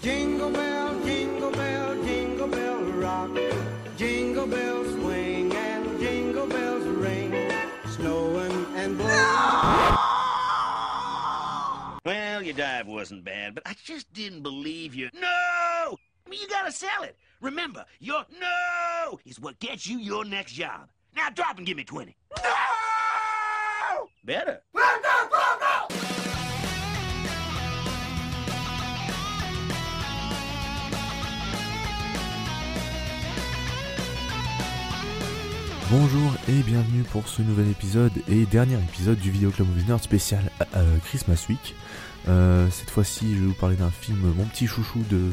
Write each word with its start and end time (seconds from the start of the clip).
Jingle 0.00 0.50
bell, 0.50 1.00
jingle 1.04 1.50
bell, 1.50 2.04
jingle 2.04 2.48
bell 2.48 2.82
rock. 2.82 3.30
Jingle 3.96 4.46
bells 4.46 4.92
swing 4.94 5.52
and 5.54 6.00
jingle 6.00 6.46
bells 6.46 6.84
ring. 6.84 7.32
Snowing 7.90 8.66
and 8.76 8.96
blowing. 8.96 9.96
Well, 12.06 12.42
your 12.42 12.54
dive 12.54 12.86
wasn't 12.86 13.24
bad, 13.24 13.54
but 13.54 13.64
I 13.66 13.74
just 13.84 14.10
didn't 14.14 14.42
believe 14.42 14.94
you. 14.94 15.10
No! 15.12 15.26
I 15.26 16.30
mean, 16.30 16.40
you 16.40 16.48
gotta 16.48 16.72
sell 16.72 17.02
it. 17.02 17.16
Remember, 17.42 17.84
your 17.98 18.24
no 18.40 19.18
is 19.26 19.38
what 19.38 19.58
gets 19.58 19.86
you 19.86 19.98
your 19.98 20.24
next 20.24 20.52
job. 20.52 20.88
Now 21.14 21.28
drop 21.28 21.58
and 21.58 21.66
give 21.66 21.76
me 21.76 21.84
20. 21.84 22.16
No! 22.42 24.08
Better. 24.24 24.62
Bonjour 35.90 36.32
et 36.48 36.62
bienvenue 36.62 37.02
pour 37.02 37.26
ce 37.26 37.42
nouvel 37.42 37.68
épisode 37.68 38.12
et 38.28 38.46
dernier 38.46 38.76
épisode 38.76 39.18
du 39.18 39.32
Vidéo 39.32 39.50
Club 39.50 39.66
Movie 39.66 39.88
Nerd 39.88 40.00
spécial 40.00 40.48
euh, 40.76 40.98
Christmas 41.04 41.46
Week. 41.48 41.74
Euh, 42.28 42.68
cette 42.70 42.90
fois-ci, 42.90 43.34
je 43.34 43.40
vais 43.40 43.46
vous 43.46 43.54
parler 43.54 43.74
d'un 43.74 43.90
film, 43.90 44.32
mon 44.36 44.44
petit 44.44 44.68
chouchou 44.68 45.00
de 45.10 45.32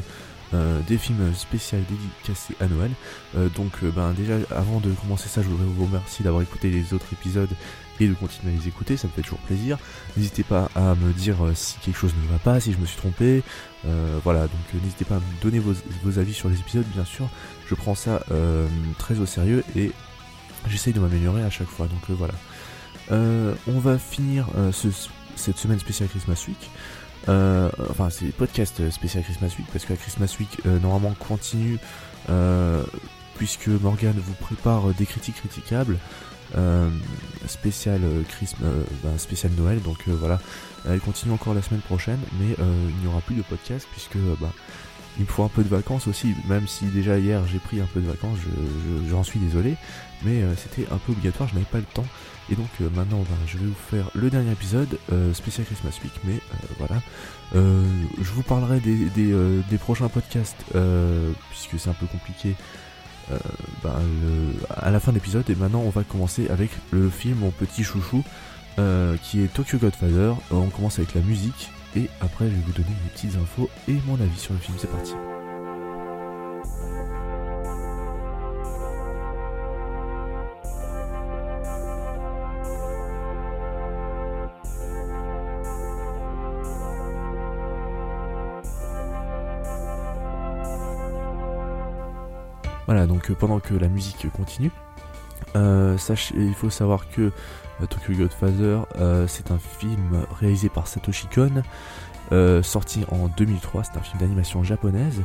euh, 0.54 0.80
des 0.88 0.98
films 0.98 1.32
spéciaux 1.36 1.78
dédicacés 1.88 2.56
à 2.60 2.66
Noël. 2.66 2.90
Euh, 3.36 3.48
donc, 3.50 3.70
ben 3.84 4.12
déjà, 4.14 4.34
avant 4.50 4.80
de 4.80 4.90
commencer 4.90 5.28
ça, 5.28 5.42
je 5.42 5.46
voudrais 5.46 5.64
vous 5.64 5.84
remercier 5.84 6.24
d'avoir 6.24 6.42
écouté 6.42 6.70
les 6.70 6.92
autres 6.92 7.06
épisodes 7.12 7.50
et 8.00 8.08
de 8.08 8.14
continuer 8.14 8.52
à 8.52 8.56
les 8.58 8.66
écouter, 8.66 8.96
ça 8.96 9.06
me 9.06 9.12
fait 9.12 9.22
toujours 9.22 9.38
plaisir. 9.38 9.78
N'hésitez 10.16 10.42
pas 10.42 10.70
à 10.74 10.96
me 10.96 11.12
dire 11.12 11.36
si 11.54 11.78
quelque 11.78 11.98
chose 11.98 12.14
ne 12.20 12.32
va 12.32 12.38
pas, 12.40 12.58
si 12.58 12.72
je 12.72 12.78
me 12.78 12.86
suis 12.86 12.96
trompé. 12.96 13.44
Voilà, 14.24 14.42
donc 14.42 14.82
n'hésitez 14.82 15.04
pas 15.04 15.16
à 15.16 15.18
me 15.18 15.42
donner 15.42 15.60
vos, 15.60 16.18
avis 16.18 16.34
sur 16.34 16.48
les 16.48 16.58
épisodes, 16.58 16.86
bien 16.94 17.04
sûr. 17.04 17.28
Je 17.68 17.74
prends 17.74 17.96
ça 17.96 18.22
très 18.98 19.18
au 19.18 19.26
sérieux 19.26 19.64
et 19.74 19.90
j'essaye 20.66 20.92
de 20.92 21.00
m'améliorer 21.00 21.42
à 21.42 21.50
chaque 21.50 21.68
fois. 21.68 21.86
Donc 21.86 22.00
euh, 22.10 22.14
voilà. 22.14 22.34
Euh, 23.10 23.54
on 23.66 23.78
va 23.78 23.98
finir 23.98 24.48
euh, 24.56 24.72
ce- 24.72 24.88
cette 25.36 25.56
semaine 25.58 25.78
spéciale 25.78 26.08
Christmas 26.08 26.42
Week. 26.48 26.70
Euh, 27.28 27.70
enfin, 27.90 28.10
c'est 28.10 28.26
podcast 28.26 28.90
spécial 28.90 29.22
Christmas 29.24 29.48
Week 29.58 29.66
parce 29.72 29.84
que 29.84 29.92
la 29.92 29.98
Christmas 29.98 30.34
Week 30.40 30.48
euh, 30.66 30.78
normalement 30.80 31.14
continue 31.18 31.78
euh, 32.30 32.82
puisque 33.36 33.68
Morgan 33.68 34.14
vous 34.16 34.34
prépare 34.34 34.88
des 34.94 35.06
critiques 35.06 35.36
critiquables. 35.36 35.98
Euh, 36.56 36.88
spécial 37.46 38.00
euh, 38.02 38.22
Christmas, 38.26 38.64
euh, 38.66 38.82
ben, 39.04 39.18
spécial 39.18 39.52
Noël, 39.58 39.82
donc 39.82 39.98
euh, 40.08 40.12
voilà, 40.18 40.40
elle 40.88 40.98
continue 41.00 41.34
encore 41.34 41.52
la 41.52 41.60
semaine 41.60 41.82
prochaine, 41.82 42.18
mais 42.40 42.54
euh, 42.58 42.88
il 42.88 42.96
n'y 43.02 43.06
aura 43.06 43.20
plus 43.20 43.34
de 43.34 43.42
podcast 43.42 43.86
puisque 43.92 44.16
euh, 44.16 44.34
bah, 44.40 44.50
il 45.18 45.22
me 45.24 45.26
faut 45.30 45.42
un 45.42 45.48
peu 45.48 45.62
de 45.62 45.68
vacances 45.68 46.06
aussi, 46.06 46.34
même 46.48 46.66
si 46.68 46.84
déjà 46.86 47.18
hier 47.18 47.42
j'ai 47.46 47.58
pris 47.58 47.80
un 47.80 47.86
peu 47.86 48.00
de 48.00 48.06
vacances, 48.06 48.38
je- 48.38 49.04
je- 49.04 49.10
j'en 49.10 49.24
suis 49.24 49.40
désolé, 49.40 49.74
mais 50.24 50.42
euh, 50.42 50.54
c'était 50.56 50.86
un 50.92 50.98
peu 50.98 51.12
obligatoire, 51.12 51.48
je 51.48 51.54
n'avais 51.54 51.66
pas 51.66 51.78
le 51.78 51.84
temps. 51.84 52.06
Et 52.50 52.54
donc 52.54 52.68
euh, 52.80 52.88
maintenant 52.94 53.18
ben, 53.18 53.36
je 53.46 53.58
vais 53.58 53.66
vous 53.66 53.74
faire 53.90 54.08
le 54.14 54.30
dernier 54.30 54.52
épisode 54.52 54.98
euh, 55.12 55.34
spécial 55.34 55.66
Christmas 55.66 55.98
Week, 56.02 56.12
mais 56.24 56.38
voilà. 56.78 57.02
Je 57.54 58.30
vous 58.34 58.42
parlerai 58.42 58.80
des, 58.80 59.78
prochains 59.78 60.08
podcasts, 60.08 60.64
puisque 61.50 61.78
c'est 61.78 61.88
un 61.90 61.94
peu 61.94 62.06
compliqué 62.06 62.54
ben, 63.82 63.92
à 64.76 64.90
la 64.90 65.00
fin 65.00 65.12
de 65.12 65.16
l'épisode. 65.16 65.48
Et 65.50 65.54
maintenant 65.54 65.80
on 65.80 65.90
va 65.90 66.04
commencer 66.04 66.48
avec 66.48 66.70
le 66.90 67.08
film 67.10 67.38
Mon 67.38 67.50
petit 67.50 67.84
chouchou, 67.84 68.22
qui 69.22 69.42
est 69.42 69.52
Tokyo 69.52 69.78
Godfather. 69.78 70.34
On 70.50 70.66
commence 70.68 70.98
avec 70.98 71.14
la 71.14 71.22
musique, 71.22 71.70
et 71.96 72.08
après 72.20 72.46
je 72.46 72.54
vais 72.54 72.62
vous 72.66 72.72
donner 72.72 72.94
mes 73.04 73.10
petites 73.10 73.36
infos 73.36 73.68
et 73.88 73.96
mon 74.06 74.14
avis 74.14 74.38
sur 74.38 74.52
le 74.52 74.60
film. 74.60 74.76
C'est 74.78 74.90
parti. 74.90 75.14
Voilà, 92.88 93.06
donc 93.06 93.30
euh, 93.30 93.34
pendant 93.34 93.60
que 93.60 93.74
la 93.74 93.88
musique 93.88 94.32
continue, 94.32 94.70
sachez, 95.98 96.34
il 96.36 96.54
faut 96.54 96.70
savoir 96.70 97.08
que 97.10 97.32
euh, 97.82 97.86
Tokyo 97.86 98.14
Godfather, 98.14 98.80
euh, 98.96 99.26
c'est 99.26 99.50
un 99.50 99.58
film 99.58 100.24
réalisé 100.40 100.68
par 100.68 100.86
Satoshi 100.86 101.26
Kon, 101.34 101.62
euh, 102.32 102.62
sorti 102.62 103.04
en 103.10 103.28
2003. 103.28 103.84
C'est 103.84 103.98
un 103.98 104.02
film 104.02 104.18
d'animation 104.20 104.62
japonaise, 104.62 105.22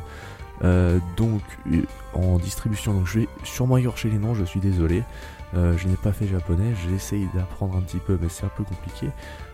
euh, 0.64 1.00
donc 1.18 1.42
euh, 1.72 1.84
en 2.14 2.38
distribution. 2.38 2.94
Donc 2.94 3.08
je 3.08 3.20
vais 3.20 3.28
sûrement 3.44 3.78
écorcher 3.78 4.10
les 4.10 4.18
noms, 4.18 4.34
je 4.34 4.44
suis 4.44 4.60
désolé. 4.60 5.04
Euh, 5.56 5.78
je 5.78 5.88
n'ai 5.88 5.96
pas 5.96 6.12
fait 6.12 6.28
japonais, 6.28 6.74
j'essaye 6.88 7.28
d'apprendre 7.36 7.78
un 7.78 7.82
petit 7.82 8.00
peu, 8.00 8.18
mais 8.20 8.28
c'est 8.28 8.46
un 8.46 8.52
peu 8.56 8.64
compliqué 8.64 9.10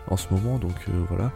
en 0.08 0.16
ce 0.16 0.32
moment. 0.32 0.58
Donc 0.58 0.76
euh, 0.88 0.92
voilà. 1.08 1.30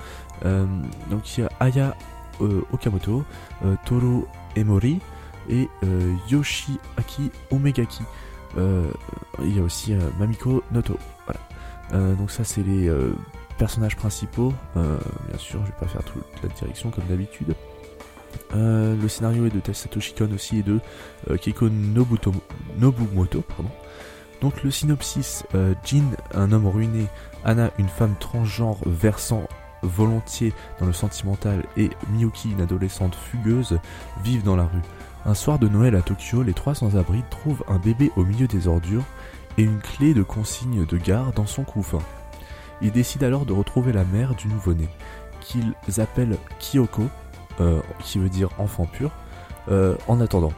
Euh, 0.44 0.66
donc 1.10 1.36
il 1.36 1.42
y 1.42 1.44
a 1.44 1.50
Aya 1.60 1.96
euh, 2.40 2.62
Okamoto, 2.72 3.24
euh, 3.64 3.74
Toro 3.84 4.26
Emori 4.56 5.00
et 5.48 5.68
euh, 5.84 6.14
Yoshiaki 6.30 7.30
Omegaki. 7.50 8.02
Euh, 8.56 8.90
il 9.42 9.56
y 9.56 9.60
a 9.60 9.62
aussi 9.62 9.94
euh, 9.94 9.98
Mamiko 10.18 10.62
Noto. 10.72 10.96
Voilà. 11.26 11.40
Euh, 11.92 12.14
donc 12.14 12.30
ça 12.30 12.44
c'est 12.44 12.62
les 12.62 12.90
personnages 13.58 13.96
principaux. 13.96 14.52
Bien 14.74 15.38
sûr, 15.38 15.60
je 15.60 15.66
vais 15.66 15.78
pas 15.78 15.86
faire 15.86 16.02
toute 16.04 16.24
la 16.42 16.48
direction 16.48 16.90
comme 16.90 17.04
d'habitude. 17.04 17.54
Le 18.52 19.08
scénario 19.08 19.46
est 19.46 19.50
de 19.50 19.72
Satoshi 19.72 20.14
Kon 20.14 20.30
aussi 20.34 20.58
et 20.58 20.62
de 20.62 20.80
Keiko 21.36 21.68
Nobumoto. 21.68 23.40
Pardon. 23.42 23.70
Donc 24.40 24.62
le 24.62 24.70
synopsis, 24.70 25.44
Jin, 25.84 26.04
un 26.34 26.52
homme 26.52 26.66
ruiné, 26.66 27.06
Anna, 27.44 27.70
une 27.78 27.88
femme 27.88 28.14
transgenre 28.18 28.78
versant 28.86 29.48
volontiers 29.82 30.52
dans 30.80 30.86
le 30.86 30.92
sentimental, 30.92 31.64
et 31.76 31.90
Miyuki, 32.10 32.50
une 32.52 32.62
adolescente 32.62 33.14
fugueuse, 33.14 33.78
vivent 34.22 34.42
dans 34.42 34.56
la 34.56 34.64
rue. 34.64 34.82
Un 35.26 35.32
soir 35.32 35.58
de 35.58 35.68
Noël 35.68 35.96
à 35.96 36.02
Tokyo, 36.02 36.42
les 36.42 36.52
trois 36.52 36.74
sans-abri 36.74 37.22
trouvent 37.30 37.64
un 37.66 37.78
bébé 37.78 38.12
au 38.16 38.24
milieu 38.24 38.46
des 38.46 38.68
ordures 38.68 39.04
et 39.56 39.62
une 39.62 39.80
clé 39.80 40.12
de 40.12 40.22
consigne 40.22 40.84
de 40.84 40.96
gare 40.98 41.32
dans 41.32 41.46
son 41.46 41.64
couffin. 41.64 42.00
Ils 42.82 42.92
décident 42.92 43.26
alors 43.26 43.46
de 43.46 43.54
retrouver 43.54 43.92
la 43.92 44.04
mère 44.04 44.34
du 44.34 44.48
nouveau-né, 44.48 44.86
qu'ils 45.40 45.74
appellent 45.96 46.36
Kyoko, 46.58 47.04
euh, 47.60 47.80
qui 48.00 48.18
veut 48.18 48.28
dire 48.28 48.50
enfant 48.58 48.84
pur. 48.84 49.12
Euh, 49.70 49.96
en 50.08 50.20
attendant, 50.20 50.52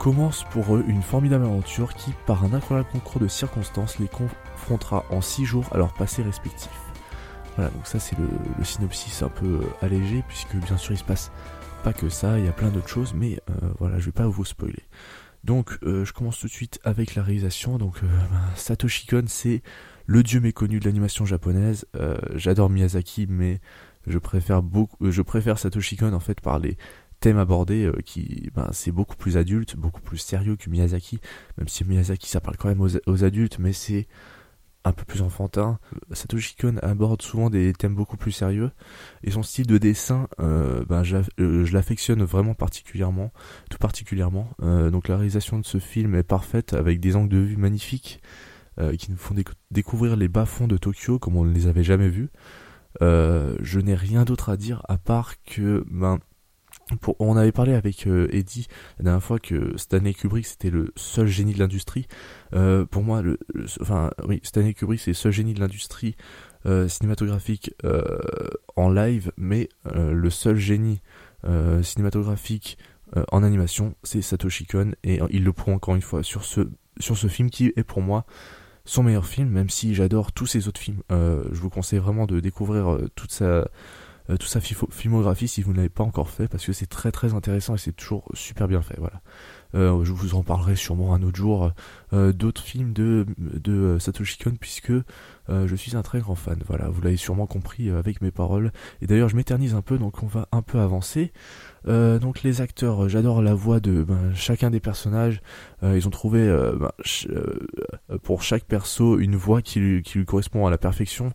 commence 0.00 0.42
pour 0.50 0.74
eux 0.74 0.84
une 0.88 1.02
formidable 1.02 1.44
aventure 1.44 1.94
qui, 1.94 2.12
par 2.26 2.42
un 2.42 2.54
incroyable 2.54 2.88
concours 2.90 3.20
de 3.20 3.28
circonstances, 3.28 4.00
les 4.00 4.08
confrontera 4.08 5.04
en 5.10 5.20
six 5.20 5.44
jours 5.44 5.66
à 5.70 5.78
leur 5.78 5.92
passé 5.92 6.24
respectif. 6.24 6.72
Voilà, 7.54 7.70
donc 7.70 7.86
ça 7.86 8.00
c'est 8.00 8.18
le, 8.18 8.28
le 8.58 8.64
synopsis 8.64 9.22
un 9.22 9.28
peu 9.28 9.46
euh, 9.46 9.60
allégé, 9.80 10.24
puisque 10.26 10.56
bien 10.56 10.76
sûr 10.76 10.92
il 10.92 10.98
se 10.98 11.04
passe 11.04 11.30
pas 11.86 11.92
que 11.92 12.08
ça, 12.08 12.36
il 12.40 12.44
y 12.44 12.48
a 12.48 12.52
plein 12.52 12.70
d'autres 12.70 12.88
choses, 12.88 13.14
mais 13.14 13.38
euh, 13.48 13.68
voilà, 13.78 14.00
je 14.00 14.06
vais 14.06 14.10
pas 14.10 14.26
vous 14.26 14.44
spoiler. 14.44 14.82
Donc, 15.44 15.78
euh, 15.84 16.04
je 16.04 16.12
commence 16.12 16.40
tout 16.40 16.48
de 16.48 16.52
suite 16.52 16.80
avec 16.82 17.14
la 17.14 17.22
réalisation. 17.22 17.78
Donc, 17.78 17.98
euh, 18.02 18.06
ben, 18.28 18.40
Satoshi 18.56 19.06
Kon, 19.06 19.22
c'est 19.28 19.62
le 20.06 20.24
dieu 20.24 20.40
méconnu 20.40 20.80
de 20.80 20.84
l'animation 20.84 21.24
japonaise. 21.24 21.86
J'adore 22.34 22.70
Miyazaki, 22.70 23.28
mais 23.28 23.60
je 24.08 24.18
préfère 24.18 24.64
beaucoup, 24.64 24.96
je 25.08 25.22
préfère 25.22 25.60
Satoshi 25.60 25.96
Kon 25.96 26.12
en 26.12 26.18
fait 26.18 26.40
par 26.40 26.58
les 26.58 26.76
thèmes 27.20 27.38
abordés, 27.38 27.88
qui, 28.04 28.50
ben, 28.52 28.68
c'est 28.72 28.90
beaucoup 28.90 29.14
plus 29.14 29.36
adulte, 29.36 29.76
beaucoup 29.76 30.00
plus 30.00 30.18
sérieux 30.18 30.56
que 30.56 30.68
Miyazaki. 30.68 31.20
Même 31.56 31.68
si 31.68 31.84
Miyazaki, 31.84 32.28
ça 32.28 32.40
parle 32.40 32.56
quand 32.56 32.68
même 32.68 32.80
aux 32.80 33.24
adultes, 33.24 33.60
mais 33.60 33.72
c'est 33.72 34.08
un 34.86 34.92
peu 34.92 35.04
plus 35.04 35.20
enfantin. 35.22 35.78
Satoshi 36.12 36.54
Kon 36.56 36.76
aborde 36.80 37.20
souvent 37.20 37.50
des 37.50 37.72
thèmes 37.72 37.94
beaucoup 37.94 38.16
plus 38.16 38.30
sérieux 38.32 38.70
et 39.24 39.32
son 39.32 39.42
style 39.42 39.66
de 39.66 39.78
dessin, 39.78 40.28
euh, 40.40 40.84
ben, 40.88 41.02
euh, 41.40 41.64
je 41.64 41.72
l'affectionne 41.72 42.22
vraiment 42.22 42.54
particulièrement, 42.54 43.32
tout 43.68 43.78
particulièrement. 43.78 44.48
Euh, 44.62 44.90
donc 44.90 45.08
la 45.08 45.16
réalisation 45.16 45.58
de 45.58 45.66
ce 45.66 45.78
film 45.78 46.14
est 46.14 46.22
parfaite 46.22 46.72
avec 46.72 47.00
des 47.00 47.16
angles 47.16 47.30
de 47.30 47.38
vue 47.38 47.56
magnifiques 47.56 48.20
qui 48.98 49.10
nous 49.10 49.16
font 49.16 49.34
décou- 49.34 49.54
découvrir 49.70 50.16
les 50.16 50.28
bas-fonds 50.28 50.68
de 50.68 50.76
Tokyo 50.76 51.18
comme 51.18 51.36
on 51.36 51.44
ne 51.46 51.54
les 51.54 51.66
avait 51.66 51.82
jamais 51.82 52.10
vus. 52.10 52.28
Je 53.00 53.78
n'ai 53.80 53.94
rien 53.94 54.24
d'autre 54.24 54.50
à 54.50 54.58
dire 54.58 54.82
à 54.86 54.98
part 54.98 55.42
que 55.44 55.82
ben 55.90 56.18
on 57.18 57.36
avait 57.36 57.52
parlé 57.52 57.74
avec 57.74 58.06
euh, 58.06 58.28
Eddie 58.30 58.68
la 58.98 59.04
dernière 59.04 59.22
fois 59.22 59.38
que 59.38 59.76
Stanley 59.76 60.14
Kubrick 60.14 60.46
c'était 60.46 60.70
le 60.70 60.92
seul 60.96 61.26
génie 61.26 61.52
de 61.52 61.58
l'industrie. 61.58 62.06
Euh, 62.54 62.84
pour 62.84 63.02
moi, 63.02 63.22
enfin 63.80 64.10
oui, 64.24 64.40
Stanley 64.42 64.74
Kubrick 64.74 65.00
c'est 65.00 65.10
le 65.10 65.14
seul 65.14 65.32
génie 65.32 65.54
de 65.54 65.60
l'industrie 65.60 66.16
euh, 66.64 66.88
cinématographique 66.88 67.74
en 68.76 68.90
live, 68.90 69.32
mais 69.36 69.68
le 69.94 70.30
seul 70.30 70.56
génie 70.56 71.00
cinématographique 71.82 72.78
en 73.30 73.42
animation 73.42 73.94
c'est 74.02 74.22
Satoshi 74.22 74.66
Kon 74.66 74.92
et 75.04 75.20
il 75.30 75.44
le 75.44 75.52
prouve 75.52 75.74
encore 75.74 75.94
une 75.94 76.02
fois 76.02 76.22
sur 76.22 76.44
ce 76.44 76.68
sur 76.98 77.16
ce 77.16 77.28
film 77.28 77.50
qui 77.50 77.72
est 77.76 77.84
pour 77.84 78.00
moi 78.00 78.26
son 78.84 79.02
meilleur 79.02 79.26
film, 79.26 79.48
même 79.48 79.68
si 79.68 79.94
j'adore 79.94 80.32
tous 80.32 80.46
ses 80.46 80.68
autres 80.68 80.80
films. 80.80 81.02
Je 81.10 81.60
vous 81.60 81.70
conseille 81.70 81.98
vraiment 81.98 82.26
de 82.26 82.40
découvrir 82.40 82.98
toute 83.14 83.32
sa 83.32 83.68
euh, 84.30 84.36
toute 84.36 84.48
sa 84.48 84.60
filmographie 84.60 85.48
si 85.48 85.62
vous 85.62 85.72
ne 85.72 85.76
l'avez 85.76 85.88
pas 85.88 86.04
encore 86.04 86.30
fait 86.30 86.48
parce 86.48 86.64
que 86.64 86.72
c'est 86.72 86.86
très 86.86 87.12
très 87.12 87.34
intéressant 87.34 87.74
et 87.74 87.78
c'est 87.78 87.92
toujours 87.92 88.24
super 88.34 88.68
bien 88.68 88.82
fait. 88.82 88.96
Voilà. 88.98 89.20
Euh, 89.74 90.04
je 90.04 90.12
vous 90.12 90.34
en 90.34 90.42
parlerai 90.42 90.76
sûrement 90.76 91.14
un 91.14 91.22
autre 91.22 91.36
jour 91.36 91.72
euh, 92.12 92.32
d'autres 92.32 92.62
films 92.62 92.92
de, 92.92 93.26
de 93.38 93.98
Satoshi 93.98 94.38
Kon 94.38 94.54
puisque 94.58 94.92
je 95.48 95.76
suis 95.76 95.96
un 95.96 96.02
très 96.02 96.18
grand 96.18 96.34
fan. 96.34 96.58
Voilà, 96.66 96.88
vous 96.88 97.00
l'avez 97.02 97.16
sûrement 97.16 97.46
compris 97.46 97.88
avec 97.90 98.20
mes 98.20 98.32
paroles. 98.32 98.72
Et 99.00 99.06
d'ailleurs, 99.06 99.28
je 99.28 99.36
m'éternise 99.36 99.76
un 99.76 99.82
peu, 99.82 99.96
donc 99.96 100.24
on 100.24 100.26
va 100.26 100.48
un 100.50 100.60
peu 100.60 100.80
avancer. 100.80 101.32
donc 101.86 102.42
les 102.42 102.60
acteurs, 102.60 103.08
j'adore 103.08 103.42
la 103.42 103.54
voix 103.54 103.78
de 103.78 104.02
ben, 104.02 104.34
chacun 104.34 104.70
des 104.70 104.80
personnages. 104.80 105.40
ils 105.84 106.04
ont 106.08 106.10
trouvé 106.10 106.44
ben, 106.48 106.90
pour 108.24 108.42
chaque 108.42 108.64
perso 108.64 109.20
une 109.20 109.36
voix 109.36 109.62
qui 109.62 109.78
lui, 109.78 110.02
qui 110.02 110.18
lui 110.18 110.24
correspond 110.24 110.66
à 110.66 110.70
la 110.70 110.78
perfection. 110.78 111.32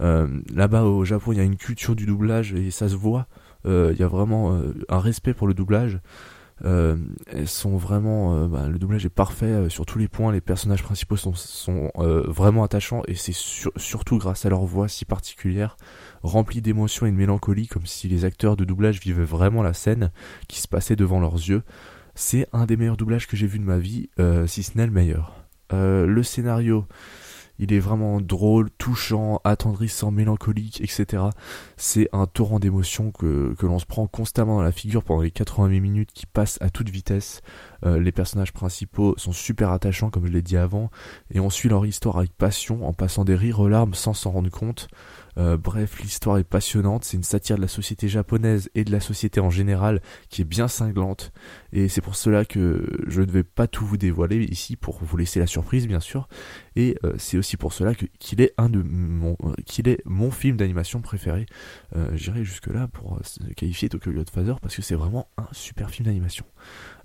Là-bas 0.00 0.84
au 0.84 1.04
Japon, 1.04 1.32
il 1.32 1.38
y 1.38 1.40
a 1.40 1.44
une 1.44 1.56
culture 1.56 1.94
du 1.94 2.06
doublage 2.06 2.54
et 2.54 2.70
ça 2.70 2.88
se 2.88 2.96
voit. 2.96 3.26
Il 3.64 3.96
y 3.98 4.02
a 4.02 4.08
vraiment 4.08 4.60
un 4.88 4.98
respect 4.98 5.34
pour 5.34 5.46
le 5.46 5.54
doublage. 5.54 6.00
Euh, 6.64 6.96
elles 7.26 7.48
sont 7.48 7.76
vraiment, 7.76 8.34
euh, 8.34 8.46
bah, 8.46 8.68
le 8.68 8.78
doublage 8.78 9.06
est 9.06 9.10
parfait 9.10 9.46
euh, 9.46 9.68
sur 9.68 9.86
tous 9.86 9.98
les 9.98 10.08
points. 10.08 10.32
Les 10.32 10.40
personnages 10.40 10.82
principaux 10.82 11.16
sont, 11.16 11.34
sont 11.34 11.90
vraiment 11.96 12.64
attachants 12.64 13.02
et 13.08 13.14
c'est 13.14 13.34
surtout 13.34 14.18
grâce 14.18 14.44
à 14.46 14.50
leur 14.50 14.64
voix 14.64 14.88
si 14.88 15.04
particulière, 15.04 15.76
remplie 16.22 16.60
d'émotions 16.60 17.06
et 17.06 17.10
de 17.10 17.16
mélancolie, 17.16 17.66
comme 17.66 17.86
si 17.86 18.08
les 18.08 18.24
acteurs 18.24 18.56
de 18.56 18.64
doublage 18.64 19.00
vivaient 19.00 19.24
vraiment 19.24 19.62
la 19.62 19.72
scène 19.72 20.10
qui 20.48 20.60
se 20.60 20.68
passait 20.68 20.96
devant 20.96 21.20
leurs 21.20 21.36
yeux. 21.36 21.62
C'est 22.14 22.46
un 22.52 22.66
des 22.66 22.76
meilleurs 22.76 22.96
doublages 22.96 23.26
que 23.26 23.36
j'ai 23.36 23.46
vu 23.46 23.58
de 23.58 23.64
ma 23.64 23.78
vie, 23.78 24.10
si 24.46 24.62
ce 24.62 24.76
n'est 24.76 24.86
le 24.86 24.92
meilleur. 24.92 25.34
le 25.72 26.22
scénario, 26.22 26.86
il 27.60 27.74
est 27.74 27.78
vraiment 27.78 28.22
drôle, 28.22 28.70
touchant, 28.70 29.38
attendrissant, 29.44 30.10
mélancolique, 30.10 30.80
etc. 30.80 31.24
C'est 31.76 32.08
un 32.14 32.26
torrent 32.26 32.58
d'émotions 32.58 33.10
que, 33.12 33.54
que 33.58 33.66
l'on 33.66 33.78
se 33.78 33.84
prend 33.84 34.06
constamment 34.06 34.56
dans 34.56 34.62
la 34.62 34.72
figure 34.72 35.04
pendant 35.04 35.20
les 35.20 35.30
88 35.30 35.78
minutes 35.78 36.10
qui 36.14 36.24
passent 36.24 36.56
à 36.62 36.70
toute 36.70 36.88
vitesse. 36.88 37.42
Euh, 37.84 38.00
les 38.00 38.12
personnages 38.12 38.54
principaux 38.54 39.14
sont 39.18 39.32
super 39.32 39.72
attachants, 39.72 40.08
comme 40.08 40.26
je 40.26 40.32
l'ai 40.32 40.40
dit 40.40 40.56
avant, 40.56 40.90
et 41.30 41.38
on 41.38 41.50
suit 41.50 41.68
leur 41.68 41.84
histoire 41.84 42.16
avec 42.16 42.32
passion 42.32 42.88
en 42.88 42.94
passant 42.94 43.26
des 43.26 43.36
rires 43.36 43.60
aux 43.60 43.68
larmes 43.68 43.92
sans 43.92 44.14
s'en 44.14 44.30
rendre 44.30 44.50
compte. 44.50 44.88
Euh, 45.38 45.56
bref, 45.56 46.00
l'histoire 46.00 46.38
est 46.38 46.44
passionnante, 46.44 47.04
c'est 47.04 47.16
une 47.16 47.22
satire 47.22 47.56
de 47.56 47.62
la 47.62 47.68
société 47.68 48.08
japonaise 48.08 48.70
et 48.74 48.84
de 48.84 48.92
la 48.92 49.00
société 49.00 49.40
en 49.40 49.50
général 49.50 50.00
qui 50.28 50.42
est 50.42 50.44
bien 50.44 50.68
cinglante, 50.68 51.32
et 51.72 51.88
c'est 51.88 52.00
pour 52.00 52.16
cela 52.16 52.44
que 52.44 52.86
je 53.06 53.22
ne 53.22 53.30
vais 53.30 53.42
pas 53.44 53.66
tout 53.66 53.84
vous 53.84 53.96
dévoiler 53.96 54.44
ici 54.44 54.76
pour 54.76 55.02
vous 55.02 55.16
laisser 55.16 55.40
la 55.40 55.46
surprise 55.46 55.86
bien 55.86 56.00
sûr, 56.00 56.28
et 56.76 56.96
euh, 57.04 57.12
c'est 57.18 57.38
aussi 57.38 57.56
pour 57.56 57.72
cela 57.72 57.94
que 57.94 58.06
qu'il 58.18 58.40
est 58.40 58.52
un 58.58 58.68
de 58.68 58.82
mon 58.82 59.36
euh, 59.44 59.54
qu'il 59.66 59.88
est 59.88 60.02
mon 60.04 60.30
film 60.30 60.56
d'animation 60.56 61.00
préféré. 61.00 61.46
J'irai 62.14 62.44
jusque 62.44 62.68
là 62.68 62.88
pour 62.88 63.20
qualifier 63.56 63.88
Tokyo 63.88 64.12
Godfather 64.12 64.54
parce 64.60 64.74
que 64.74 64.82
c'est 64.82 64.94
vraiment 64.94 65.28
un 65.36 65.46
super 65.52 65.90
film 65.90 66.06
d'animation. 66.06 66.44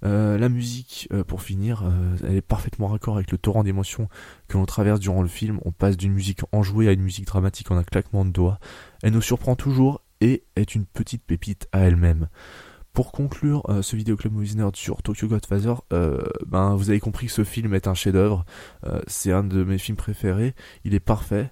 Euh, 0.03 0.37
la 0.37 0.49
musique, 0.49 1.07
euh, 1.13 1.23
pour 1.23 1.41
finir, 1.41 1.83
euh, 1.83 2.17
elle 2.27 2.35
est 2.35 2.41
parfaitement 2.41 2.87
raccord 2.87 3.15
avec 3.15 3.31
le 3.31 3.37
torrent 3.37 3.63
d'émotions 3.63 4.09
que 4.47 4.57
l'on 4.57 4.65
traverse 4.65 4.99
durant 4.99 5.21
le 5.21 5.27
film. 5.27 5.59
On 5.65 5.71
passe 5.71 5.97
d'une 5.97 6.13
musique 6.13 6.41
enjouée 6.51 6.87
à 6.87 6.91
une 6.91 7.01
musique 7.01 7.27
dramatique 7.27 7.71
en 7.71 7.77
un 7.77 7.83
claquement 7.83 8.25
de 8.25 8.31
doigts. 8.31 8.59
Elle 9.03 9.13
nous 9.13 9.21
surprend 9.21 9.55
toujours 9.55 10.01
et 10.21 10.43
est 10.55 10.75
une 10.75 10.85
petite 10.85 11.23
pépite 11.23 11.67
à 11.71 11.79
elle-même. 11.81 12.27
Pour 12.93 13.11
conclure 13.11 13.63
ce 13.81 13.97
vidéo 13.97 14.15
Club 14.15 14.31
Movies 14.31 14.55
Nerd 14.55 14.73
sur 14.77 15.03
Tokyo 15.03 15.27
Godfather, 15.27 15.73
ben 16.47 16.75
vous 16.75 16.89
avez 16.89 17.01
compris 17.01 17.27
que 17.27 17.33
ce 17.33 17.43
film 17.43 17.73
est 17.73 17.87
un 17.87 17.93
chef-d'œuvre. 17.93 18.45
c'est 19.05 19.33
un 19.33 19.43
de 19.43 19.65
mes 19.65 19.77
films 19.77 19.97
préférés. 19.97 20.55
Il 20.85 20.93
est 20.93 21.01
parfait. 21.01 21.51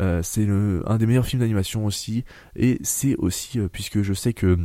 c'est 0.00 0.48
un 0.48 0.98
des 0.98 1.06
meilleurs 1.06 1.26
films 1.26 1.42
d'animation 1.42 1.86
aussi. 1.86 2.24
Et 2.56 2.80
c'est 2.82 3.14
aussi, 3.18 3.60
puisque 3.72 4.02
je 4.02 4.12
sais 4.12 4.32
que 4.32 4.58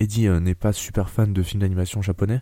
Eddie 0.00 0.28
euh, 0.28 0.40
n'est 0.40 0.54
pas 0.54 0.72
super 0.72 1.10
fan 1.10 1.32
de 1.32 1.42
films 1.42 1.60
d'animation 1.60 2.02
japonais, 2.02 2.40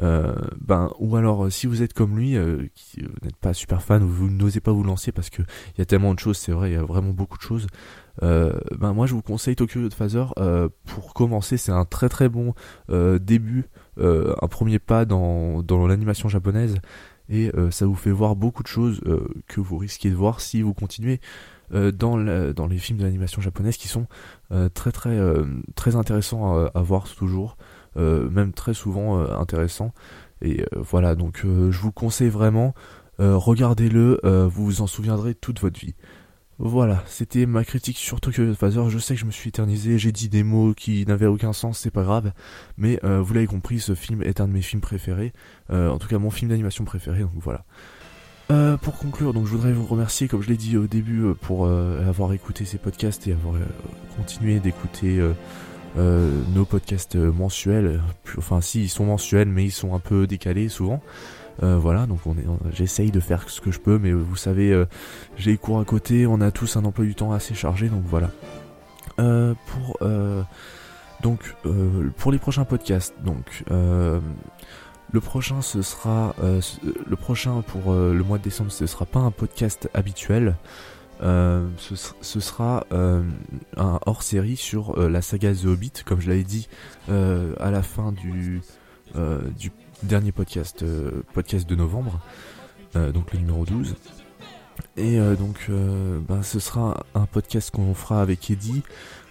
euh, 0.00 0.34
ben 0.60 0.90
ou 0.98 1.16
alors 1.16 1.44
euh, 1.44 1.50
si 1.50 1.66
vous 1.66 1.82
êtes 1.82 1.92
comme 1.92 2.18
lui, 2.18 2.36
qui 2.74 3.02
n'êtes 3.22 3.36
pas 3.36 3.54
super 3.54 3.82
fan 3.82 4.02
ou 4.02 4.08
vous 4.08 4.30
n'osez 4.30 4.60
pas 4.60 4.72
vous 4.72 4.84
lancer 4.84 5.12
parce 5.12 5.30
que 5.30 5.42
il 5.42 5.78
y 5.78 5.82
a 5.82 5.84
tellement 5.84 6.14
de 6.14 6.18
choses, 6.18 6.38
c'est 6.38 6.52
vrai, 6.52 6.70
il 6.70 6.74
y 6.74 6.76
a 6.78 6.82
vraiment 6.82 7.12
beaucoup 7.12 7.38
de 7.38 7.42
choses. 7.42 7.66
ben 8.20 8.92
moi 8.94 9.06
je 9.06 9.14
vous 9.14 9.22
conseille 9.22 9.56
Tokyo 9.56 9.88
Phaser 9.90 10.24
pour 10.84 11.14
commencer, 11.14 11.56
c'est 11.56 11.72
un 11.72 11.84
très 11.84 12.08
très 12.08 12.28
bon 12.28 12.54
début, 12.88 13.68
un 13.98 14.48
premier 14.48 14.78
pas 14.78 15.04
dans 15.04 15.62
dans 15.62 15.86
l'animation 15.86 16.28
japonaise 16.28 16.76
et 17.28 17.50
ça 17.70 17.86
vous 17.86 17.94
fait 17.94 18.10
voir 18.10 18.34
beaucoup 18.34 18.62
de 18.62 18.68
choses 18.68 19.00
que 19.46 19.60
vous 19.60 19.78
risquez 19.78 20.10
de 20.10 20.16
voir 20.16 20.40
si 20.40 20.62
vous 20.62 20.74
continuez 20.74 21.20
euh, 21.74 21.92
dans, 21.92 22.66
les 22.66 22.78
films 22.78 22.98
d'animation 22.98 23.40
japonaise 23.40 23.76
qui 23.76 23.88
sont 23.88 24.06
euh, 24.52 24.68
très 24.68 24.92
très 24.92 25.16
euh, 25.16 25.44
très 25.74 25.96
intéressants 25.96 26.66
à, 26.74 26.82
voir 26.82 27.08
toujours, 27.08 27.56
même 27.96 28.52
très 28.52 28.74
souvent 28.74 29.20
intéressants. 29.38 29.92
Et 30.40 30.64
voilà, 30.74 31.14
donc 31.14 31.42
je 31.44 31.78
vous 31.78 31.92
conseille 31.92 32.28
vraiment, 32.28 32.74
regardez-le, 33.18 34.20
vous 34.24 34.64
vous 34.64 34.80
en 34.80 34.86
souviendrez 34.86 35.34
toute 35.34 35.60
votre 35.60 35.78
vie. 35.78 35.94
Voilà, 36.58 37.02
c'était 37.06 37.46
ma 37.46 37.64
critique 37.64 37.96
sur 37.96 38.20
Tokyo 38.20 38.54
Phaser. 38.54 38.88
Je 38.88 38.98
sais 38.98 39.14
que 39.14 39.20
je 39.20 39.26
me 39.26 39.30
suis 39.30 39.48
éternisé, 39.48 39.98
j'ai 39.98 40.12
dit 40.12 40.28
des 40.28 40.42
mots 40.42 40.74
qui 40.74 41.04
n'avaient 41.06 41.26
aucun 41.26 41.52
sens, 41.52 41.78
c'est 41.78 41.90
pas 41.90 42.02
grave. 42.02 42.32
Mais 42.76 42.98
vous 43.02 43.34
l'avez 43.34 43.46
compris, 43.46 43.78
ce 43.78 43.94
film 43.94 44.22
est 44.22 44.40
un 44.40 44.48
de 44.48 44.52
mes 44.52 44.62
films 44.62 44.82
préférés. 44.82 45.32
en 45.70 45.98
tout 45.98 46.08
cas, 46.08 46.18
mon 46.18 46.30
film 46.30 46.50
d'animation 46.50 46.84
préféré, 46.84 47.20
donc 47.20 47.32
voilà. 47.36 47.64
Euh, 48.50 48.76
pour 48.76 48.98
conclure, 48.98 49.32
donc 49.32 49.46
je 49.46 49.52
voudrais 49.52 49.72
vous 49.72 49.86
remercier, 49.86 50.28
comme 50.28 50.42
je 50.42 50.48
l'ai 50.48 50.56
dit 50.56 50.76
au 50.76 50.86
début, 50.86 51.24
euh, 51.24 51.34
pour 51.34 51.66
euh, 51.66 52.06
avoir 52.08 52.32
écouté 52.32 52.64
ces 52.64 52.78
podcasts 52.78 53.26
et 53.26 53.32
avoir 53.32 53.54
continué 54.16 54.58
d'écouter 54.60 55.20
nos 55.96 56.64
podcasts 56.64 57.16
mensuels. 57.16 58.00
Enfin, 58.36 58.60
si 58.60 58.82
ils 58.82 58.88
sont 58.88 59.04
mensuels, 59.06 59.48
mais 59.48 59.64
ils 59.64 59.72
sont 59.72 59.94
un 59.94 59.98
peu 59.98 60.26
décalés 60.26 60.68
souvent. 60.68 61.00
voilà, 61.60 62.06
donc 62.06 62.20
on 62.26 62.34
j'essaye 62.72 63.10
de 63.10 63.20
faire 63.20 63.48
ce 63.48 63.60
que 63.60 63.70
je 63.70 63.78
peux, 63.78 63.98
mais 63.98 64.12
vous 64.12 64.36
savez, 64.36 64.84
j'ai 65.36 65.56
cours 65.56 65.80
à 65.80 65.84
côté, 65.84 66.26
on 66.26 66.40
a 66.40 66.50
tous 66.50 66.76
un 66.76 66.84
emploi 66.84 67.04
du 67.04 67.14
temps 67.14 67.32
assez 67.32 67.54
chargé, 67.54 67.88
donc 67.88 68.02
voilà. 68.04 68.30
pour 69.16 69.98
donc 71.22 71.54
pour 72.18 72.32
les 72.32 72.38
prochains 72.38 72.64
podcasts, 72.64 73.14
donc 73.24 73.64
le 75.10 75.20
prochain, 75.20 75.60
ce 75.60 75.82
sera 75.82 76.34
euh, 76.42 76.60
le 77.06 77.16
prochain 77.16 77.62
pour 77.62 77.92
euh, 77.92 78.14
le 78.14 78.24
mois 78.24 78.38
de 78.38 78.42
décembre. 78.42 78.72
Ce 78.72 78.86
sera 78.86 79.04
pas 79.04 79.20
un 79.20 79.30
podcast 79.30 79.90
habituel. 79.94 80.56
Euh, 81.22 81.68
ce, 81.76 82.40
sera 82.40 82.84
un 82.90 84.00
hors-série 84.06 84.56
sur 84.56 84.98
la 84.98 85.22
saga 85.22 85.54
The 85.54 85.66
Hobbit, 85.66 85.92
comme 86.04 86.20
je 86.20 86.28
l'avais 86.28 86.42
dit 86.42 86.68
à 87.08 87.70
la 87.70 87.82
fin 87.82 88.10
du, 88.10 88.60
du 89.56 89.70
dernier 90.02 90.32
podcast, 90.32 90.84
podcast 91.32 91.68
de 91.68 91.76
novembre, 91.76 92.18
donc 92.94 93.32
le 93.32 93.38
numéro 93.38 93.64
12. 93.64 93.94
Et 94.96 95.18
donc, 95.38 95.70
ben, 96.28 96.42
ce 96.42 96.58
sera 96.58 97.04
un 97.14 97.26
podcast 97.26 97.70
qu'on 97.70 97.94
fera 97.94 98.20
avec 98.20 98.50
Eddie 98.50 98.82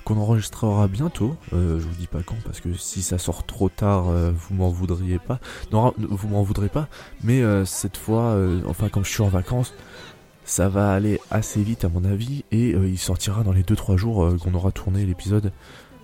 qu'on 0.04 0.18
enregistrera 0.18 0.88
bientôt. 0.88 1.36
Euh, 1.54 1.80
je 1.80 1.86
vous 1.86 1.96
dis 1.96 2.08
pas 2.08 2.22
quand 2.24 2.38
parce 2.44 2.60
que 2.60 2.74
si 2.74 3.02
ça 3.02 3.18
sort 3.18 3.46
trop 3.46 3.70
tard, 3.70 4.10
euh, 4.10 4.32
vous 4.36 4.56
m'en 4.56 4.70
voudriez 4.70 5.20
pas. 5.20 5.40
Non, 5.72 5.94
vous 5.98 6.28
m'en 6.28 6.44
voudrez 6.44 6.70
pas. 6.70 6.88
Mais 7.24 7.42
euh, 7.42 7.66
cette 7.66 7.98
fois, 7.98 8.36
enfin 8.68 8.90
comme 8.90 9.06
je 9.06 9.12
suis 9.12 9.22
en 9.22 9.28
vacances, 9.28 9.74
ça 10.44 10.70
va 10.70 10.92
aller 10.92 11.20
assez 11.30 11.62
vite 11.62 11.86
à 11.86 11.90
mon 11.90 12.04
avis 12.04 12.44
et 12.52 12.70
il 12.72 12.98
sortira 12.98 13.44
dans 13.44 13.52
les 13.52 13.64
2-3 13.64 13.96
jours 13.96 14.36
qu'on 14.42 14.54
aura 14.54 14.72
tourné 14.72 15.06
l'épisode. 15.06 15.52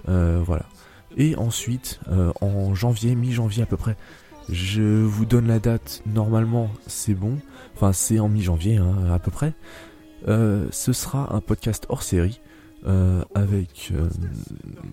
voilà. 0.06 0.66
Et 1.18 1.36
ensuite, 1.36 2.00
en 2.42 2.75
janvier, 2.75 3.16
mi-janvier 3.16 3.63
à 3.63 3.66
peu 3.66 3.77
près, 3.77 3.98
je 4.50 5.04
vous 5.04 5.25
donne 5.25 5.48
la 5.48 5.60
date. 5.60 6.01
Normalement, 6.06 6.70
c'est 6.88 7.13
bon. 7.13 7.38
Enfin, 7.75 7.94
c'est 7.94 8.20
en 8.20 8.30
mi-janvier 8.30 8.77
hein, 8.77 9.12
à 9.13 9.20
peu 9.20 9.32
près. 9.32 9.54
ce 10.25 10.94
sera 10.94 11.34
un 11.36 11.42
podcast 11.42 11.86
hors 11.89 12.04
série 12.04 12.42
euh, 12.86 13.24
avec 13.34 13.92
euh, 13.92 14.08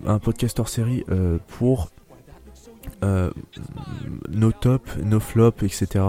un 0.07 0.17
podcast 0.17 0.59
hors 0.59 0.67
série 0.67 1.03
euh, 1.09 1.37
pour 1.47 1.91
nos 4.29 4.51
tops, 4.51 4.97
nos 5.03 5.19
flops, 5.19 5.63
etc. 5.63 6.05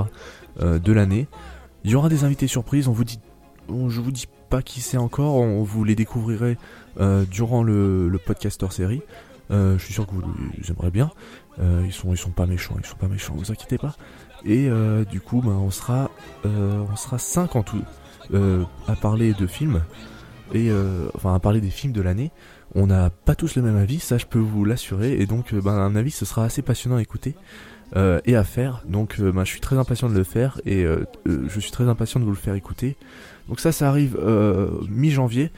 de 0.60 0.92
l'année. 0.92 1.26
Il 1.84 1.90
y 1.90 1.94
aura 1.94 2.08
des 2.08 2.24
invités 2.24 2.46
surprises, 2.46 2.88
on 2.88 2.92
vous 2.92 3.04
dit, 3.04 3.18
je 3.68 4.00
vous 4.00 4.10
dis 4.10 4.26
pas 4.48 4.62
qui 4.62 4.80
c'est 4.80 4.96
encore, 4.96 5.34
on 5.34 5.62
vous 5.62 5.84
les 5.84 5.94
découvrirez 5.94 6.56
durant 7.30 7.62
le, 7.62 8.18
podcast 8.24 8.62
hors 8.62 8.72
série. 8.72 9.02
Je 9.50 9.78
suis 9.78 9.92
sûr 9.92 10.06
que 10.06 10.12
vous, 10.12 10.22
aimerez 10.68 10.90
bien. 10.90 11.10
ils 11.58 11.92
sont 11.92 12.12
ils 12.12 12.18
sont 12.18 12.30
pas 12.30 12.46
méchants, 12.46 12.76
ils 12.78 12.86
sont 12.86 12.96
pas 12.96 13.08
méchants, 13.08 13.34
vous 13.36 13.52
inquiétez 13.52 13.78
pas. 13.78 13.94
Et 14.44 14.68
du 15.10 15.20
coup, 15.20 15.40
ben, 15.40 15.52
on 15.52 15.70
sera 15.70 16.10
on 16.44 16.96
sera 16.96 17.18
5 17.18 17.56
en 17.56 17.62
tout 17.62 17.82
à 18.32 18.96
parler 18.96 19.34
de 19.34 19.46
films 19.46 19.82
et 20.52 20.70
euh, 20.70 21.08
enfin 21.14 21.34
à 21.34 21.38
parler 21.38 21.60
des 21.60 21.70
films 21.70 21.92
de 21.92 22.02
l'année. 22.02 22.30
On 22.74 22.86
n'a 22.86 23.10
pas 23.10 23.34
tous 23.34 23.56
le 23.56 23.62
même 23.62 23.76
avis, 23.76 24.00
ça 24.00 24.18
je 24.18 24.26
peux 24.26 24.38
vous 24.38 24.64
l'assurer, 24.64 25.14
et 25.20 25.26
donc 25.26 25.52
euh, 25.52 25.60
ben, 25.60 25.72
un 25.72 25.96
avis 25.96 26.10
ce 26.10 26.24
sera 26.24 26.44
assez 26.44 26.62
passionnant 26.62 26.96
à 26.96 27.02
écouter 27.02 27.34
euh, 27.96 28.20
et 28.24 28.36
à 28.36 28.44
faire. 28.44 28.82
Donc 28.86 29.20
ben, 29.20 29.44
je 29.44 29.50
suis 29.50 29.60
très 29.60 29.76
impatient 29.76 30.08
de 30.08 30.16
le 30.16 30.24
faire 30.24 30.60
et 30.64 30.84
je 31.26 31.60
suis 31.60 31.70
très 31.70 31.88
impatient 31.88 32.20
de 32.20 32.24
vous 32.24 32.30
le 32.30 32.36
faire 32.36 32.54
écouter. 32.54 32.96
Donc 33.48 33.60
ça 33.60 33.72
ça 33.72 33.88
arrive 33.88 34.18
mi-janvier. 34.88 35.50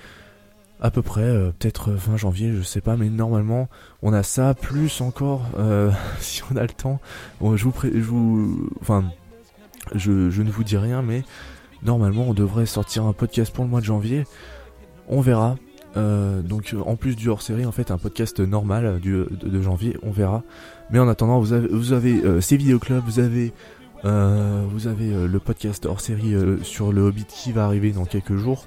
À 0.80 0.90
peu 0.90 1.02
près, 1.02 1.22
euh, 1.22 1.50
peut-être 1.58 1.96
fin 1.96 2.16
janvier, 2.16 2.52
je 2.52 2.62
sais 2.62 2.80
pas, 2.80 2.96
mais 2.96 3.08
normalement 3.08 3.68
on 4.02 4.12
a 4.12 4.22
ça, 4.22 4.54
plus 4.54 5.00
encore, 5.00 5.46
euh, 5.58 5.90
si 6.20 6.42
on 6.52 6.56
a 6.56 6.62
le 6.62 6.68
temps. 6.68 7.00
Bon, 7.40 7.56
je 7.56 7.64
vous, 7.64 7.72
pré 7.72 7.90
je 7.92 8.00
vous, 8.00 8.70
enfin, 8.80 9.04
je, 9.94 10.10
ne 10.10 10.50
vous 10.50 10.64
dis 10.64 10.76
rien, 10.76 11.02
mais 11.02 11.24
normalement 11.82 12.24
on 12.28 12.34
devrait 12.34 12.66
sortir 12.66 13.04
un 13.04 13.12
podcast 13.12 13.52
pour 13.52 13.64
le 13.64 13.70
mois 13.70 13.80
de 13.80 13.86
janvier. 13.86 14.24
On 15.08 15.20
verra. 15.20 15.56
Euh, 15.96 16.42
donc 16.42 16.76
en 16.84 16.96
plus 16.96 17.16
du 17.16 17.28
hors-série, 17.28 17.66
en 17.66 17.72
fait, 17.72 17.90
un 17.90 17.98
podcast 17.98 18.40
normal 18.40 19.00
du, 19.00 19.24
de, 19.30 19.62
janvier, 19.62 19.96
on 20.02 20.10
verra. 20.10 20.42
Mais 20.90 20.98
en 20.98 21.08
attendant, 21.08 21.40
vous 21.40 21.52
avez, 21.52 21.68
vous 21.68 21.92
avez 21.92 22.22
euh, 22.24 22.40
ces 22.40 22.56
vidéoclubs, 22.56 23.02
vous 23.04 23.18
avez, 23.18 23.52
euh, 24.04 24.64
vous 24.70 24.86
avez 24.86 25.12
euh, 25.12 25.26
le 25.26 25.38
podcast 25.38 25.86
hors-série 25.86 26.34
sur 26.62 26.92
le 26.92 27.02
Hobbit 27.02 27.26
qui 27.26 27.52
va 27.52 27.64
arriver 27.64 27.92
dans 27.92 28.04
quelques 28.04 28.36
jours. 28.36 28.66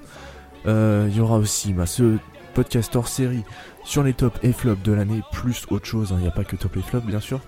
Il 0.66 1.16
y 1.16 1.20
aura 1.20 1.38
aussi 1.38 1.74
bah, 1.74 1.86
ce 1.86 2.18
podcast 2.54 2.96
hors 2.96 3.08
série 3.08 3.44
sur 3.84 4.04
les 4.04 4.14
tops 4.14 4.38
et 4.44 4.52
flops 4.52 4.84
de 4.84 4.92
l'année, 4.92 5.22
plus 5.32 5.66
autre 5.70 5.86
chose, 5.86 6.12
hein. 6.12 6.16
il 6.20 6.22
n'y 6.22 6.28
a 6.28 6.32
pas 6.32 6.44
que 6.44 6.56
top 6.56 6.78
et 6.78 6.82
flop 6.82 7.02
bien 7.02 7.20
sûr. 7.20 7.42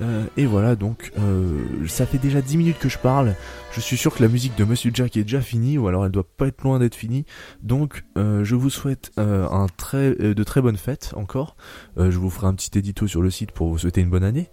Euh, 0.00 0.24
et 0.36 0.46
voilà, 0.46 0.76
donc 0.76 1.12
euh, 1.18 1.86
ça 1.88 2.06
fait 2.06 2.18
déjà 2.18 2.40
10 2.40 2.56
minutes 2.56 2.78
que 2.78 2.88
je 2.88 2.98
parle, 2.98 3.34
je 3.72 3.80
suis 3.80 3.96
sûr 3.96 4.14
que 4.14 4.22
la 4.22 4.28
musique 4.28 4.56
de 4.56 4.64
Monsieur 4.64 4.90
Jack 4.94 5.16
est 5.16 5.24
déjà 5.24 5.40
finie, 5.40 5.78
ou 5.78 5.88
alors 5.88 6.04
elle 6.04 6.12
doit 6.12 6.26
pas 6.36 6.46
être 6.46 6.62
loin 6.62 6.78
d'être 6.78 6.94
finie, 6.94 7.24
donc 7.62 8.04
euh, 8.16 8.44
je 8.44 8.54
vous 8.54 8.70
souhaite 8.70 9.10
un 9.16 9.66
très, 9.76 10.14
de 10.14 10.44
très 10.44 10.62
bonnes 10.62 10.76
fêtes 10.76 11.12
encore, 11.16 11.56
je 11.96 12.16
vous 12.16 12.30
ferai 12.30 12.46
un 12.46 12.54
petit 12.54 12.78
édito 12.78 13.06
sur 13.06 13.22
le 13.22 13.30
site 13.30 13.52
pour 13.52 13.68
vous 13.68 13.78
souhaiter 13.78 14.00
une 14.00 14.10
bonne 14.10 14.24
année. 14.24 14.48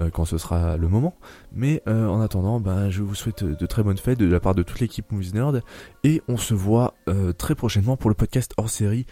Euh, 0.00 0.10
quand 0.10 0.24
ce 0.24 0.38
sera 0.38 0.76
le 0.76 0.88
moment. 0.88 1.14
Mais 1.52 1.82
euh, 1.86 2.06
en 2.06 2.20
attendant, 2.20 2.60
bah, 2.60 2.90
je 2.90 3.02
vous 3.02 3.14
souhaite 3.14 3.44
de 3.44 3.66
très 3.66 3.82
bonnes 3.82 3.98
fêtes 3.98 4.18
de 4.18 4.26
la 4.26 4.40
part 4.40 4.54
de 4.54 4.62
toute 4.62 4.80
l'équipe 4.80 5.10
Movies 5.12 5.34
Nerd. 5.34 5.62
Et 6.04 6.22
on 6.28 6.36
se 6.36 6.54
voit 6.54 6.94
euh, 7.08 7.32
très 7.32 7.54
prochainement 7.54 7.96
pour 7.96 8.10
le 8.10 8.14
podcast 8.14 8.52
hors 8.56 8.70
série 8.70 9.06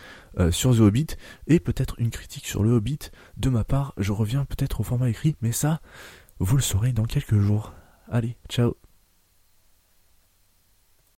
sur 0.51 0.75
The 0.75 0.81
Hobbit. 0.81 1.09
Et 1.49 1.61
peut-être 1.61 1.97
une 1.99 2.11
critique 2.11 2.47
sur 2.47 2.63
le 2.63 2.71
Hobbit. 2.71 3.11
De 3.37 3.51
ma 3.51 3.65
part, 3.65 3.95
je 3.99 4.13
reviens 4.13 4.45
peut-être 4.45 4.81
au 4.81 4.85
format 4.85 5.11
écrit. 5.11 5.37
Mais 5.43 5.53
ça, 5.53 5.81
vous 6.39 6.57
le 6.57 6.63
saurez 6.63 6.93
dans 6.93 7.05
quelques 7.05 7.39
jours. 7.39 7.73
Allez, 8.09 8.37
ciao 8.49 8.90